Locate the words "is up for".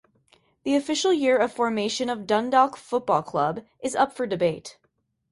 3.81-4.25